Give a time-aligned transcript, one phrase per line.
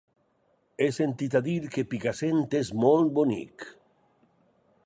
[0.85, 3.71] He sentit a dir que Picassent és molt bonic.